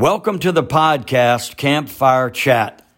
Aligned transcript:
Welcome 0.00 0.38
to 0.38 0.50
the 0.50 0.62
podcast 0.62 1.58
Campfire 1.58 2.30
Chat. 2.30 2.88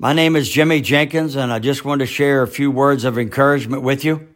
My 0.00 0.12
name 0.12 0.34
is 0.34 0.50
Jimmy 0.50 0.80
Jenkins, 0.80 1.36
and 1.36 1.52
I 1.52 1.60
just 1.60 1.84
want 1.84 2.00
to 2.00 2.06
share 2.06 2.42
a 2.42 2.48
few 2.48 2.72
words 2.72 3.04
of 3.04 3.18
encouragement 3.18 3.84
with 3.84 4.04
you. 4.04 4.26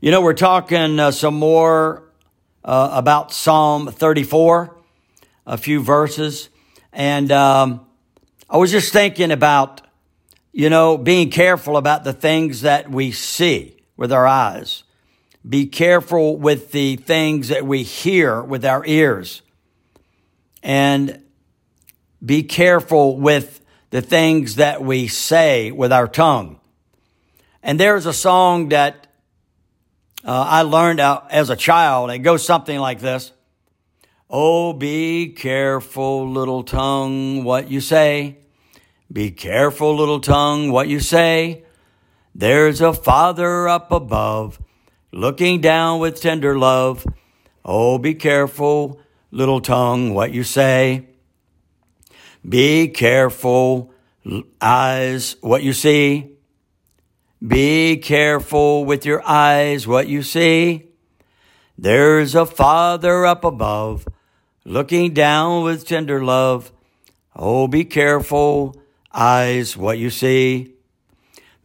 You 0.00 0.12
know, 0.12 0.20
we're 0.20 0.34
talking 0.34 1.00
uh, 1.00 1.10
some 1.10 1.34
more 1.34 2.04
uh, 2.64 2.90
about 2.92 3.32
Psalm 3.32 3.88
34, 3.88 4.76
a 5.48 5.58
few 5.58 5.82
verses, 5.82 6.48
and 6.92 7.32
um, 7.32 7.84
I 8.48 8.58
was 8.58 8.70
just 8.70 8.92
thinking 8.92 9.32
about, 9.32 9.80
you 10.52 10.70
know, 10.70 10.96
being 10.96 11.28
careful 11.28 11.76
about 11.76 12.04
the 12.04 12.12
things 12.12 12.60
that 12.60 12.88
we 12.88 13.10
see 13.10 13.78
with 13.96 14.12
our 14.12 14.28
eyes. 14.28 14.84
Be 15.44 15.66
careful 15.66 16.36
with 16.36 16.70
the 16.70 16.94
things 16.94 17.48
that 17.48 17.66
we 17.66 17.82
hear 17.82 18.40
with 18.40 18.64
our 18.64 18.86
ears 18.86 19.42
and 20.64 21.22
be 22.24 22.42
careful 22.42 23.18
with 23.18 23.60
the 23.90 24.00
things 24.02 24.56
that 24.56 24.82
we 24.82 25.06
say 25.06 25.70
with 25.70 25.92
our 25.92 26.08
tongue. 26.08 26.58
And 27.62 27.78
there's 27.78 28.06
a 28.06 28.12
song 28.12 28.70
that 28.70 29.06
uh, 30.24 30.44
I 30.48 30.62
learned 30.62 31.00
out 31.00 31.30
as 31.30 31.50
a 31.50 31.56
child. 31.56 32.10
It 32.10 32.20
goes 32.20 32.44
something 32.44 32.78
like 32.78 33.00
this. 33.00 33.30
Oh, 34.30 34.72
be 34.72 35.28
careful, 35.28 36.28
little 36.28 36.64
tongue, 36.64 37.44
what 37.44 37.70
you 37.70 37.80
say. 37.80 38.38
Be 39.12 39.30
careful, 39.30 39.94
little 39.94 40.20
tongue, 40.20 40.72
what 40.72 40.88
you 40.88 40.98
say. 40.98 41.64
There's 42.34 42.80
a 42.80 42.94
father 42.94 43.68
up 43.68 43.92
above, 43.92 44.58
looking 45.12 45.60
down 45.60 46.00
with 46.00 46.20
tender 46.20 46.58
love. 46.58 47.06
Oh, 47.64 47.98
be 47.98 48.14
careful, 48.14 48.98
little 49.34 49.60
tongue, 49.60 50.14
what 50.14 50.32
you 50.32 50.44
say. 50.44 51.04
Be 52.48 52.88
careful, 52.88 53.92
eyes, 54.60 55.36
what 55.40 55.64
you 55.64 55.72
see. 55.72 56.30
Be 57.44 57.96
careful 57.96 58.84
with 58.84 59.04
your 59.04 59.26
eyes, 59.26 59.88
what 59.88 60.06
you 60.06 60.22
see. 60.22 60.86
There's 61.76 62.36
a 62.36 62.46
Father 62.46 63.26
up 63.26 63.44
above, 63.44 64.06
looking 64.64 65.12
down 65.12 65.64
with 65.64 65.84
tender 65.84 66.24
love. 66.24 66.70
Oh, 67.34 67.66
be 67.66 67.84
careful, 67.84 68.80
eyes, 69.12 69.76
what 69.76 69.98
you 69.98 70.10
see. 70.10 70.74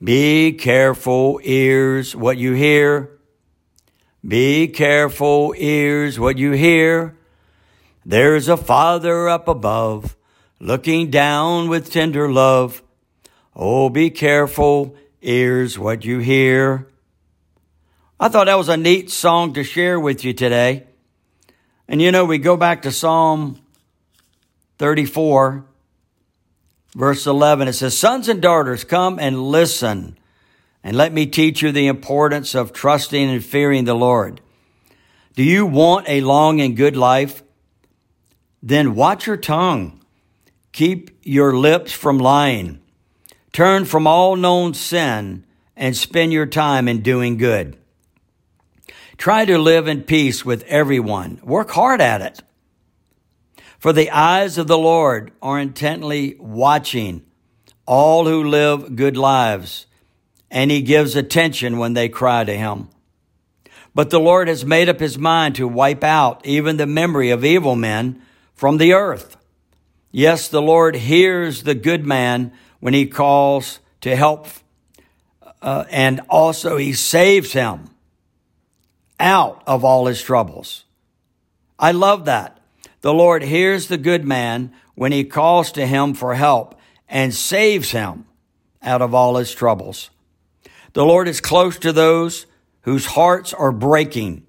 Be 0.03 0.53
careful, 0.53 1.39
ears, 1.43 2.15
what 2.15 2.37
you 2.37 2.53
hear. 2.53 3.11
Be 4.27 4.67
careful, 4.69 5.53
ears, 5.55 6.19
what 6.19 6.39
you 6.39 6.53
hear. 6.53 7.18
There's 8.09 8.47
a 8.47 8.57
Father 8.57 9.29
up 9.29 9.47
above, 9.47 10.17
looking 10.59 11.11
down 11.11 11.69
with 11.69 11.91
tender 11.91 12.27
love. 12.27 12.81
Oh, 13.55 13.87
be 13.89 14.09
careful, 14.09 14.95
ears, 15.21 15.77
what 15.77 16.03
you 16.03 16.17
hear. 16.17 16.87
I 18.19 18.29
thought 18.29 18.45
that 18.45 18.57
was 18.57 18.67
a 18.67 18.77
neat 18.77 19.11
song 19.11 19.53
to 19.53 19.63
share 19.63 19.99
with 19.99 20.25
you 20.25 20.33
today. 20.33 20.87
And 21.87 22.01
you 22.01 22.11
know, 22.11 22.25
we 22.25 22.39
go 22.39 22.57
back 22.57 22.81
to 22.81 22.91
Psalm 22.91 23.61
34, 24.79 25.65
verse 26.95 27.27
11. 27.27 27.67
It 27.67 27.73
says, 27.73 27.95
Sons 27.95 28.27
and 28.27 28.41
daughters, 28.41 28.83
come 28.83 29.19
and 29.19 29.39
listen, 29.39 30.17
and 30.83 30.97
let 30.97 31.13
me 31.13 31.27
teach 31.27 31.61
you 31.61 31.71
the 31.71 31.85
importance 31.85 32.55
of 32.55 32.73
trusting 32.73 33.29
and 33.29 33.45
fearing 33.45 33.85
the 33.85 33.93
Lord. 33.93 34.41
Do 35.35 35.43
you 35.43 35.67
want 35.67 36.09
a 36.09 36.21
long 36.21 36.59
and 36.59 36.75
good 36.75 36.97
life? 36.97 37.43
Then 38.61 38.95
watch 38.95 39.27
your 39.27 39.37
tongue. 39.37 40.01
Keep 40.71 41.19
your 41.23 41.55
lips 41.55 41.91
from 41.91 42.17
lying. 42.17 42.79
Turn 43.51 43.85
from 43.85 44.05
all 44.05 44.35
known 44.35 44.73
sin 44.73 45.45
and 45.75 45.95
spend 45.95 46.33
your 46.33 46.45
time 46.45 46.87
in 46.87 47.01
doing 47.01 47.37
good. 47.37 47.77
Try 49.17 49.45
to 49.45 49.57
live 49.57 49.87
in 49.87 50.03
peace 50.03 50.45
with 50.45 50.63
everyone. 50.63 51.39
Work 51.43 51.71
hard 51.71 51.99
at 52.01 52.21
it. 52.21 52.41
For 53.79 53.93
the 53.93 54.11
eyes 54.11 54.57
of 54.57 54.67
the 54.67 54.77
Lord 54.77 55.31
are 55.41 55.59
intently 55.59 56.35
watching 56.39 57.25
all 57.85 58.25
who 58.25 58.43
live 58.43 58.95
good 58.95 59.17
lives, 59.17 59.87
and 60.51 60.69
he 60.69 60.81
gives 60.81 61.15
attention 61.15 61.77
when 61.77 61.93
they 61.93 62.07
cry 62.07 62.43
to 62.43 62.55
him. 62.55 62.89
But 63.95 64.09
the 64.09 64.19
Lord 64.19 64.47
has 64.47 64.65
made 64.65 64.89
up 64.89 64.99
his 64.99 65.17
mind 65.17 65.55
to 65.55 65.67
wipe 65.67 66.03
out 66.03 66.45
even 66.45 66.77
the 66.77 66.85
memory 66.85 67.31
of 67.31 67.43
evil 67.43 67.75
men 67.75 68.21
from 68.59 68.75
the 68.75 68.91
earth. 68.91 69.37
Yes, 70.11 70.49
the 70.49 70.61
Lord 70.61 70.93
hears 70.93 71.63
the 71.63 71.73
good 71.73 72.05
man 72.05 72.51
when 72.81 72.93
he 72.93 73.05
calls 73.05 73.79
to 74.01 74.17
help, 74.17 74.47
uh, 75.61 75.85
and 75.89 76.19
also 76.29 76.75
he 76.75 76.91
saves 76.91 77.53
him 77.53 77.89
out 79.17 79.63
of 79.65 79.85
all 79.85 80.07
his 80.07 80.21
troubles. 80.21 80.83
I 81.79 81.93
love 81.93 82.25
that. 82.25 82.59
The 82.99 83.13
Lord 83.13 83.43
hears 83.43 83.87
the 83.87 83.97
good 83.97 84.25
man 84.25 84.73
when 84.93 85.13
he 85.13 85.23
calls 85.23 85.71
to 85.71 85.87
him 85.87 86.13
for 86.13 86.35
help 86.35 86.77
and 87.07 87.33
saves 87.33 87.91
him 87.91 88.25
out 88.81 89.01
of 89.01 89.13
all 89.13 89.37
his 89.37 89.53
troubles. 89.53 90.09
The 90.91 91.05
Lord 91.05 91.29
is 91.29 91.39
close 91.39 91.79
to 91.79 91.93
those 91.93 92.45
whose 92.81 93.05
hearts 93.05 93.53
are 93.53 93.71
breaking. 93.71 94.45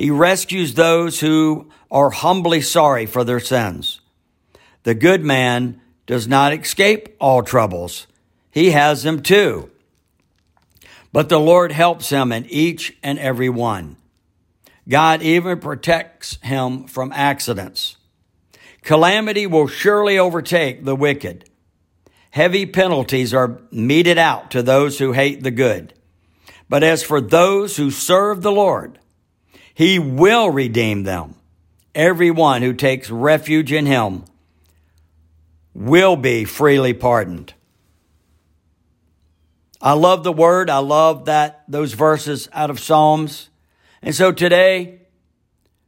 He 0.00 0.10
rescues 0.10 0.72
those 0.72 1.20
who 1.20 1.68
are 1.90 2.08
humbly 2.08 2.62
sorry 2.62 3.04
for 3.04 3.22
their 3.22 3.38
sins. 3.38 4.00
The 4.84 4.94
good 4.94 5.22
man 5.22 5.78
does 6.06 6.26
not 6.26 6.54
escape 6.54 7.14
all 7.20 7.42
troubles. 7.42 8.06
He 8.50 8.70
has 8.70 9.02
them 9.02 9.20
too. 9.20 9.70
But 11.12 11.28
the 11.28 11.38
Lord 11.38 11.70
helps 11.70 12.08
him 12.08 12.32
in 12.32 12.46
each 12.46 12.96
and 13.02 13.18
every 13.18 13.50
one. 13.50 13.98
God 14.88 15.20
even 15.20 15.60
protects 15.60 16.38
him 16.40 16.86
from 16.86 17.12
accidents. 17.12 17.98
Calamity 18.80 19.46
will 19.46 19.68
surely 19.68 20.18
overtake 20.18 20.82
the 20.82 20.96
wicked. 20.96 21.44
Heavy 22.30 22.64
penalties 22.64 23.34
are 23.34 23.60
meted 23.70 24.16
out 24.16 24.50
to 24.52 24.62
those 24.62 24.98
who 24.98 25.12
hate 25.12 25.42
the 25.42 25.50
good. 25.50 25.92
But 26.70 26.82
as 26.82 27.02
for 27.02 27.20
those 27.20 27.76
who 27.76 27.90
serve 27.90 28.40
the 28.40 28.50
Lord, 28.50 28.98
he 29.74 29.98
will 29.98 30.50
redeem 30.50 31.04
them. 31.04 31.34
Everyone 31.94 32.62
who 32.62 32.72
takes 32.72 33.10
refuge 33.10 33.72
in 33.72 33.86
him 33.86 34.24
will 35.74 36.16
be 36.16 36.44
freely 36.44 36.92
pardoned. 36.92 37.54
I 39.80 39.94
love 39.94 40.24
the 40.24 40.32
word. 40.32 40.68
I 40.68 40.78
love 40.78 41.24
that 41.24 41.64
those 41.66 41.94
verses 41.94 42.48
out 42.52 42.70
of 42.70 42.78
Psalms. 42.78 43.48
And 44.02 44.14
so 44.14 44.30
today, 44.30 45.00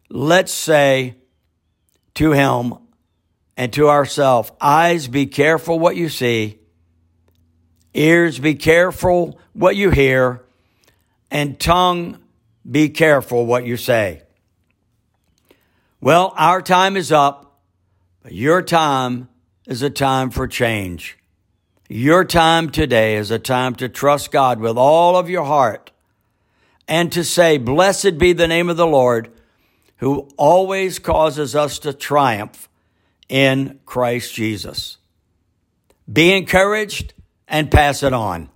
let's 0.09 0.53
say 0.53 1.17
to 2.15 2.33
him 2.33 2.75
and 3.57 3.73
to 3.75 3.89
ourselves, 3.89 4.51
eyes 4.61 5.09
be 5.09 5.27
careful 5.27 5.79
what 5.79 5.97
you 5.97 6.09
see, 6.09 6.59
ears 7.93 8.39
be 8.39 8.55
careful 8.55 9.39
what 9.53 9.77
you 9.77 9.91
hear, 9.91 10.43
and 11.31 11.61
tongue 11.61 12.22
be 12.69 12.89
careful 12.89 13.47
what 13.47 13.67
you 13.67 13.77
say. 13.77 14.23
Well, 16.01 16.35
our 16.37 16.63
time 16.63 16.97
is 16.97 17.13
up, 17.13 17.61
but 18.23 18.33
your 18.33 18.63
time 18.63 19.29
is 19.67 19.83
a 19.83 19.91
time 19.91 20.31
for 20.31 20.47
change. 20.47 21.19
Your 21.89 22.25
time 22.25 22.71
today 22.71 23.17
is 23.17 23.31
a 23.31 23.39
time 23.39 23.75
to 23.77 23.89
trust 23.89 24.33
God 24.33 24.61
with 24.61 24.77
all 24.77 25.17
of 25.17 25.29
your 25.29 25.45
heart 25.45 25.91
and 26.89 27.13
to 27.13 27.25
say, 27.25 27.59
Blessed 27.59 28.19
be 28.19 28.33
the 28.33 28.49
name 28.49 28.69
of 28.69 28.77
the 28.77 28.87
Lord 28.87 29.31
who 29.99 30.29
always 30.37 30.99
causes 30.99 31.55
us 31.55 31.79
to 31.81 31.93
triumph 31.93 32.69
in 33.29 33.79
Christ 33.87 34.35
Jesus. 34.35 34.99
Be 36.13 36.37
encouraged 36.37 37.15
and 37.47 37.71
pass 37.71 38.03
it 38.03 38.13
on. 38.13 38.51